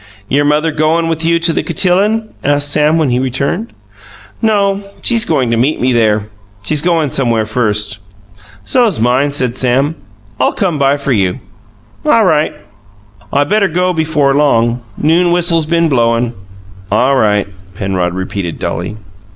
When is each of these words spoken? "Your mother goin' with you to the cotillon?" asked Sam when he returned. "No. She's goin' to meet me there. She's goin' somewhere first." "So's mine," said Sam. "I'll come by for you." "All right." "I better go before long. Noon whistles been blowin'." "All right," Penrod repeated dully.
"Your 0.27 0.45
mother 0.45 0.71
goin' 0.71 1.07
with 1.09 1.23
you 1.23 1.37
to 1.37 1.53
the 1.53 1.61
cotillon?" 1.61 2.33
asked 2.43 2.71
Sam 2.71 2.97
when 2.97 3.11
he 3.11 3.19
returned. 3.19 3.67
"No. 4.41 4.81
She's 5.03 5.25
goin' 5.25 5.51
to 5.51 5.57
meet 5.57 5.79
me 5.79 5.93
there. 5.93 6.23
She's 6.63 6.81
goin' 6.81 7.11
somewhere 7.11 7.45
first." 7.45 7.99
"So's 8.65 8.99
mine," 8.99 9.31
said 9.31 9.57
Sam. 9.59 9.93
"I'll 10.39 10.53
come 10.53 10.79
by 10.79 10.97
for 10.97 11.11
you." 11.11 11.39
"All 12.03 12.25
right." 12.25 12.55
"I 13.31 13.43
better 13.43 13.67
go 13.67 13.93
before 13.93 14.33
long. 14.33 14.81
Noon 14.97 15.31
whistles 15.31 15.67
been 15.67 15.87
blowin'." 15.87 16.33
"All 16.91 17.15
right," 17.15 17.47
Penrod 17.75 18.15
repeated 18.15 18.57
dully. 18.57 18.97